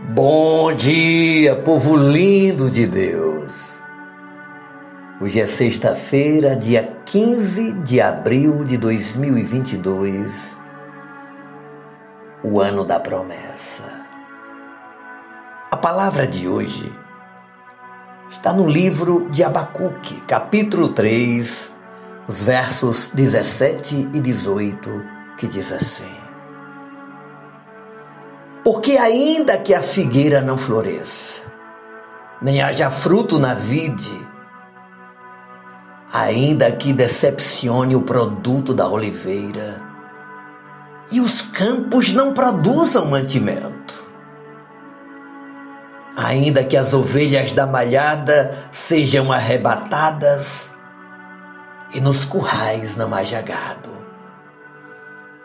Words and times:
Bom 0.00 0.72
dia, 0.72 1.54
povo 1.54 1.94
lindo 1.94 2.68
de 2.68 2.84
Deus. 2.84 3.80
Hoje 5.20 5.40
é 5.40 5.46
sexta-feira, 5.46 6.56
dia 6.56 6.98
15 7.06 7.74
de 7.74 8.00
abril 8.00 8.64
de 8.64 8.76
2022, 8.76 10.58
o 12.42 12.60
ano 12.60 12.84
da 12.84 12.98
promessa. 12.98 13.84
A 15.70 15.76
palavra 15.76 16.26
de 16.26 16.48
hoje 16.48 16.92
está 18.28 18.52
no 18.52 18.68
livro 18.68 19.28
de 19.30 19.44
Abacuque, 19.44 20.20
capítulo 20.22 20.88
3, 20.88 21.70
os 22.26 22.42
versos 22.42 23.12
17 23.14 24.08
e 24.12 24.20
18, 24.20 25.04
que 25.38 25.46
diz 25.46 25.70
assim: 25.70 26.23
porque 28.64 28.96
ainda 28.96 29.58
que 29.58 29.74
a 29.74 29.82
figueira 29.82 30.40
não 30.40 30.56
floresça, 30.56 31.42
nem 32.40 32.62
haja 32.62 32.90
fruto 32.90 33.38
na 33.38 33.52
vide, 33.52 34.26
ainda 36.10 36.72
que 36.72 36.92
decepcione 36.92 37.94
o 37.94 38.00
produto 38.00 38.72
da 38.72 38.88
oliveira, 38.88 39.82
e 41.12 41.20
os 41.20 41.42
campos 41.42 42.10
não 42.12 42.32
produzam 42.32 43.04
mantimento, 43.04 44.02
ainda 46.16 46.64
que 46.64 46.76
as 46.76 46.94
ovelhas 46.94 47.52
da 47.52 47.66
malhada 47.66 48.56
sejam 48.72 49.30
arrebatadas, 49.30 50.70
e 51.94 52.00
nos 52.00 52.24
currais 52.24 52.96
não 52.96 53.14
haja 53.14 53.42
gado, 53.42 53.92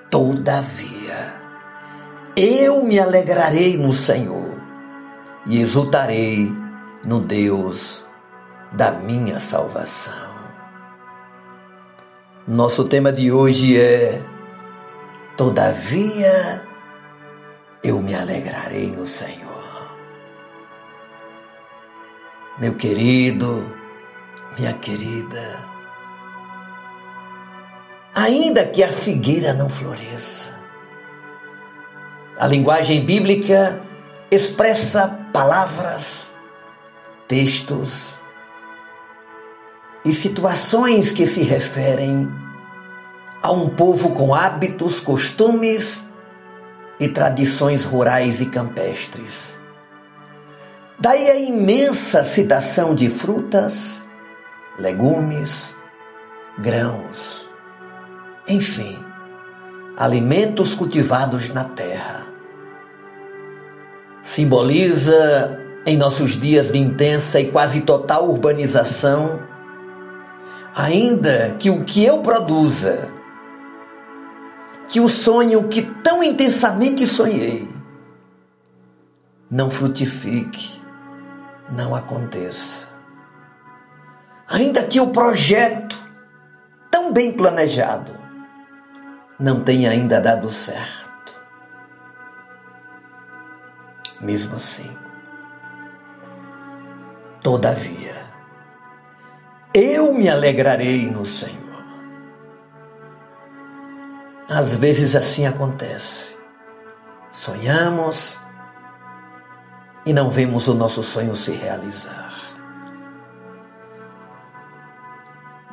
todavia, 0.09 1.48
eu 2.39 2.81
me 2.83 2.97
alegrarei 2.97 3.77
no 3.77 3.91
Senhor 3.91 4.57
e 5.45 5.61
exultarei 5.61 6.49
no 7.03 7.19
Deus 7.19 8.05
da 8.71 8.91
minha 8.91 9.39
salvação. 9.41 10.29
Nosso 12.47 12.85
tema 12.85 13.11
de 13.11 13.31
hoje 13.31 13.79
é 13.79 14.23
Todavia 15.35 16.65
eu 17.83 18.01
me 18.01 18.15
alegrarei 18.15 18.89
no 18.91 19.05
Senhor. 19.05 19.49
Meu 22.57 22.75
querido, 22.75 23.73
minha 24.57 24.73
querida, 24.73 25.59
ainda 28.13 28.65
que 28.65 28.83
a 28.83 28.89
figueira 28.89 29.53
não 29.53 29.69
floresça, 29.69 30.58
a 32.39 32.47
linguagem 32.47 33.03
bíblica 33.03 33.81
expressa 34.31 35.09
palavras, 35.33 36.31
textos 37.27 38.13
e 40.05 40.13
situações 40.13 41.11
que 41.11 41.25
se 41.25 41.41
referem 41.41 42.31
a 43.43 43.51
um 43.51 43.67
povo 43.67 44.11
com 44.11 44.33
hábitos, 44.33 45.01
costumes 45.01 46.01
e 46.97 47.09
tradições 47.09 47.83
rurais 47.83 48.39
e 48.39 48.45
campestres. 48.45 49.59
Daí 50.97 51.29
a 51.29 51.35
imensa 51.35 52.23
citação 52.23 52.95
de 52.95 53.09
frutas, 53.09 54.01
legumes, 54.77 55.75
grãos, 56.57 57.49
enfim, 58.47 58.97
alimentos 59.97 60.73
cultivados 60.73 61.51
na 61.51 61.65
terra 61.65 62.28
simboliza 64.23 65.59
em 65.85 65.97
nossos 65.97 66.39
dias 66.39 66.71
de 66.71 66.77
intensa 66.77 67.39
e 67.39 67.51
quase 67.51 67.81
total 67.81 68.29
urbanização, 68.29 69.39
ainda 70.75 71.55
que 71.57 71.69
o 71.69 71.83
que 71.83 72.03
eu 72.03 72.19
produza, 72.19 73.09
que 74.87 74.99
o 74.99 75.09
sonho 75.09 75.67
que 75.67 75.81
tão 75.81 76.23
intensamente 76.23 77.05
sonhei, 77.05 77.67
não 79.49 79.71
frutifique, 79.71 80.79
não 81.71 81.95
aconteça. 81.95 82.87
Ainda 84.47 84.83
que 84.83 84.99
o 84.99 85.07
projeto 85.07 85.97
tão 86.89 87.13
bem 87.13 87.31
planejado 87.31 88.13
não 89.39 89.61
tenha 89.61 89.91
ainda 89.91 90.19
dado 90.19 90.49
certo 90.49 91.08
mesmo 94.21 94.55
assim. 94.55 94.97
Todavia, 97.41 98.15
eu 99.73 100.13
me 100.13 100.27
alegrarei 100.27 101.09
no 101.09 101.25
Senhor. 101.25 101.59
Às 104.47 104.75
vezes 104.75 105.15
assim 105.15 105.45
acontece. 105.45 106.35
Sonhamos 107.31 108.37
e 110.05 110.11
não 110.11 110.29
vemos 110.29 110.67
o 110.67 110.73
nosso 110.73 111.03
sonho 111.03 111.35
se 111.35 111.51
realizar. 111.51 112.33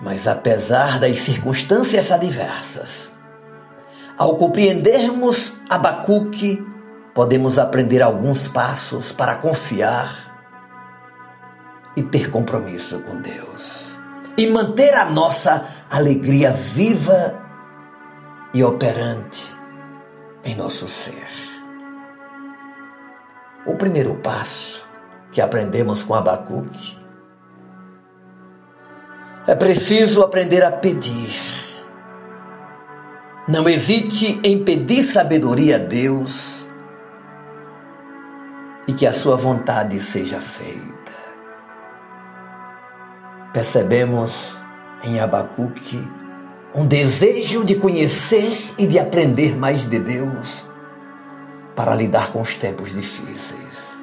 Mas 0.00 0.28
apesar 0.28 1.00
das 1.00 1.18
circunstâncias 1.20 2.12
adversas, 2.12 3.10
ao 4.16 4.36
compreendermos 4.36 5.54
Abacuque 5.68 6.64
podemos 7.16 7.56
aprender 7.56 8.02
alguns 8.02 8.46
passos 8.46 9.10
para 9.10 9.36
confiar 9.36 10.36
e 11.96 12.02
ter 12.02 12.30
compromisso 12.30 13.00
com 13.00 13.22
Deus. 13.22 13.96
E 14.36 14.46
manter 14.46 14.92
a 14.92 15.06
nossa 15.06 15.66
alegria 15.90 16.52
viva 16.52 17.42
e 18.52 18.62
operante 18.62 19.50
em 20.44 20.54
nosso 20.54 20.86
ser. 20.86 21.26
O 23.64 23.74
primeiro 23.76 24.16
passo 24.16 24.86
que 25.32 25.40
aprendemos 25.40 26.04
com 26.04 26.14
Abacuque 26.14 26.98
é 29.46 29.54
preciso 29.54 30.20
aprender 30.20 30.62
a 30.62 30.70
pedir. 30.70 31.34
Não 33.48 33.66
hesite 33.66 34.38
em 34.44 34.62
pedir 34.62 35.02
sabedoria 35.02 35.76
a 35.76 35.78
Deus 35.78 36.65
e 38.86 38.92
que 38.92 39.06
a 39.06 39.12
sua 39.12 39.36
vontade 39.36 40.00
seja 40.00 40.40
feita. 40.40 41.12
Percebemos 43.52 44.56
em 45.02 45.18
Abacuque 45.18 46.06
um 46.74 46.86
desejo 46.86 47.64
de 47.64 47.74
conhecer 47.76 48.74
e 48.76 48.86
de 48.86 48.98
aprender 48.98 49.56
mais 49.56 49.88
de 49.88 49.98
Deus 49.98 50.66
para 51.74 51.94
lidar 51.94 52.32
com 52.32 52.42
os 52.42 52.56
tempos 52.56 52.92
difíceis. 52.92 53.96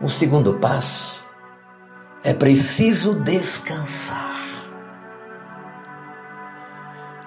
O 0.00 0.08
segundo 0.08 0.54
passo 0.54 1.24
é 2.22 2.34
preciso 2.34 3.14
descansar. 3.14 4.34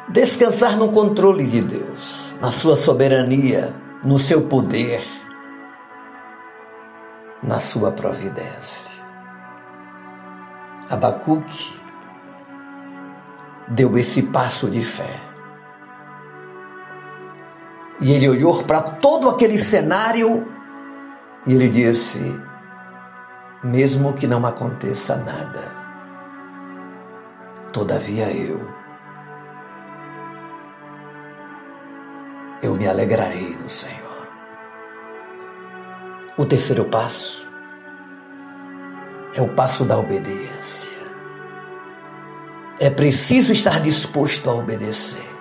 Descansar 0.10 0.78
no 0.78 0.92
controle 0.92 1.46
de 1.48 1.62
Deus, 1.62 2.36
na 2.40 2.52
sua 2.52 2.78
soberania, 2.78 3.76
no 4.04 4.18
seu 4.20 4.44
poder 4.44 5.04
na 7.42 7.60
sua 7.60 7.92
providência. 7.92 8.92
Abacuque 10.90 11.80
deu 13.68 13.98
esse 13.98 14.24
passo 14.24 14.70
de 14.70 14.84
fé. 14.84 15.20
E 18.00 18.12
ele 18.12 18.30
olhou 18.30 18.64
para 18.64 18.82
todo 18.82 19.30
aquele 19.30 19.58
cenário 19.58 20.48
e 21.46 21.54
ele 21.54 21.70
disse: 21.70 22.20
mesmo 23.64 24.14
que 24.14 24.28
não 24.28 24.46
aconteça 24.46 25.16
nada, 25.18 25.76
todavia 27.74 28.32
eu, 28.32 28.77
eu 32.62 32.76
me 32.76 32.88
alegrarei 32.88 33.56
no 33.56 33.70
Senhor. 33.70 34.28
O 36.38 36.46
terceiro 36.46 36.86
passo 36.86 37.48
é 39.34 39.42
o 39.42 39.50
passo 39.50 39.86
da 39.86 39.98
obediência. 39.98 40.98
É 42.80 42.90
preciso 42.90 43.52
estar 43.52 43.80
disposto 43.80 44.50
a 44.50 44.56
obedecer. 44.56 45.38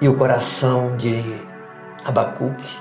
E 0.00 0.08
o 0.08 0.16
coração 0.16 0.96
de 0.96 1.22
Abacuque 2.04 2.78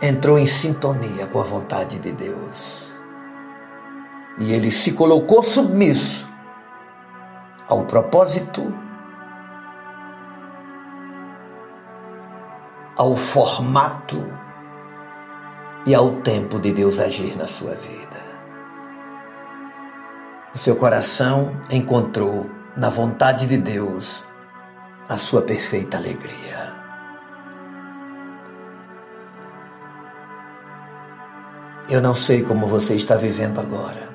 entrou 0.00 0.38
em 0.38 0.46
sintonia 0.46 1.26
com 1.26 1.40
a 1.40 1.44
vontade 1.44 1.98
de 1.98 2.12
Deus. 2.12 2.90
E 4.38 4.52
ele 4.52 4.70
se 4.70 4.92
colocou 4.92 5.42
submisso 5.42 6.29
ao 7.70 7.84
propósito 7.84 8.70
ao 13.00 13.16
formato 13.16 14.20
e 15.86 15.94
ao 15.94 16.20
tempo 16.20 16.58
de 16.58 16.70
Deus 16.70 16.98
agir 16.98 17.34
na 17.34 17.48
sua 17.48 17.74
vida. 17.74 18.20
O 20.54 20.58
seu 20.58 20.76
coração 20.76 21.58
encontrou 21.70 22.50
na 22.76 22.90
vontade 22.90 23.46
de 23.46 23.56
Deus 23.56 24.22
a 25.08 25.16
sua 25.16 25.40
perfeita 25.40 25.96
alegria. 25.96 26.74
Eu 31.88 32.02
não 32.02 32.14
sei 32.14 32.42
como 32.42 32.66
você 32.66 32.96
está 32.96 33.16
vivendo 33.16 33.60
agora, 33.60 34.09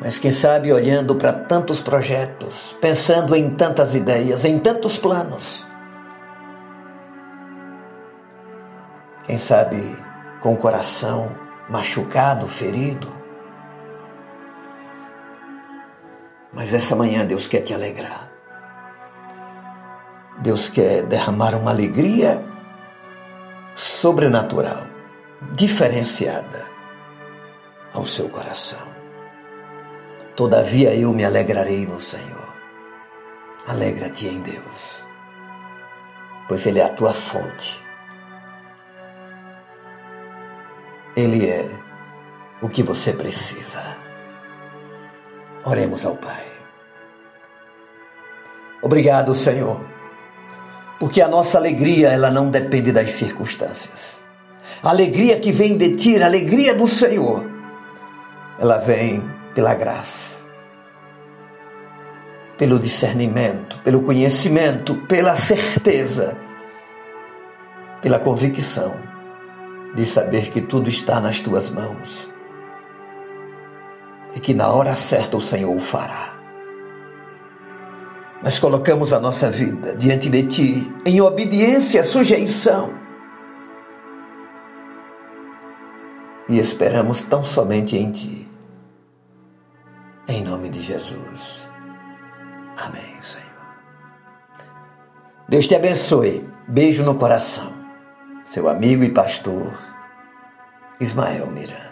mas 0.00 0.18
quem 0.18 0.30
sabe 0.30 0.72
olhando 0.72 1.14
para 1.14 1.32
tantos 1.32 1.80
projetos, 1.80 2.76
pensando 2.80 3.34
em 3.36 3.50
tantas 3.54 3.94
ideias, 3.94 4.44
em 4.44 4.58
tantos 4.58 4.96
planos, 4.96 5.66
quem 9.24 9.38
sabe 9.38 9.78
com 10.40 10.54
o 10.54 10.56
coração 10.56 11.36
machucado, 11.68 12.46
ferido, 12.46 13.20
Mas 16.52 16.74
essa 16.74 16.96
manhã 16.96 17.24
Deus 17.24 17.46
quer 17.46 17.60
te 17.60 17.72
alegrar. 17.72 18.28
Deus 20.38 20.68
quer 20.68 21.04
derramar 21.04 21.54
uma 21.54 21.70
alegria 21.70 22.42
sobrenatural, 23.74 24.84
diferenciada 25.52 26.66
ao 27.92 28.06
seu 28.06 28.28
coração. 28.28 28.99
Todavia 30.40 30.94
eu 30.94 31.12
me 31.12 31.22
alegrarei 31.22 31.86
no 31.86 32.00
Senhor. 32.00 32.48
Alegra-te 33.66 34.26
em 34.26 34.40
Deus, 34.40 35.04
pois 36.48 36.64
Ele 36.64 36.78
é 36.78 36.84
a 36.84 36.88
tua 36.88 37.12
fonte. 37.12 37.78
Ele 41.14 41.46
é 41.46 41.68
o 42.62 42.70
que 42.70 42.82
você 42.82 43.12
precisa. 43.12 43.98
Oremos 45.62 46.06
ao 46.06 46.16
Pai. 46.16 46.46
Obrigado, 48.80 49.34
Senhor, 49.34 49.84
porque 50.98 51.20
a 51.20 51.28
nossa 51.28 51.58
alegria 51.58 52.08
ela 52.08 52.30
não 52.30 52.48
depende 52.48 52.92
das 52.92 53.10
circunstâncias. 53.10 54.18
A 54.82 54.88
alegria 54.88 55.38
que 55.38 55.52
vem 55.52 55.76
de 55.76 55.96
ti, 55.96 56.16
a 56.16 56.24
alegria 56.24 56.74
do 56.74 56.88
Senhor, 56.88 57.44
ela 58.58 58.78
vem 58.78 59.38
pela 59.54 59.74
graça, 59.74 60.29
pelo 62.60 62.78
discernimento, 62.78 63.78
pelo 63.78 64.02
conhecimento, 64.02 64.94
pela 65.06 65.34
certeza, 65.34 66.36
pela 68.02 68.18
convicção 68.18 68.94
de 69.94 70.04
saber 70.04 70.50
que 70.50 70.60
tudo 70.60 70.90
está 70.90 71.22
nas 71.22 71.40
tuas 71.40 71.70
mãos 71.70 72.28
e 74.36 74.40
que 74.40 74.52
na 74.52 74.68
hora 74.68 74.94
certa 74.94 75.38
o 75.38 75.40
Senhor 75.40 75.74
o 75.74 75.80
fará. 75.80 76.38
Mas 78.42 78.58
colocamos 78.58 79.14
a 79.14 79.18
nossa 79.18 79.50
vida 79.50 79.96
diante 79.96 80.28
de 80.28 80.42
Ti 80.42 80.92
em 81.06 81.18
obediência, 81.18 82.02
sujeição. 82.02 82.92
E 86.46 86.58
esperamos 86.58 87.22
tão 87.22 87.42
somente 87.42 87.96
em 87.96 88.10
Ti. 88.10 88.46
Em 90.28 90.44
nome 90.44 90.68
de 90.68 90.82
Jesus. 90.82 91.69
Amém, 92.80 93.20
Senhor. 93.20 93.46
Deus 95.48 95.68
te 95.68 95.74
abençoe. 95.74 96.48
Beijo 96.66 97.02
no 97.02 97.14
coração. 97.14 97.72
Seu 98.46 98.68
amigo 98.68 99.04
e 99.04 99.10
pastor 99.10 99.72
Ismael 100.98 101.48
Miranda. 101.48 101.89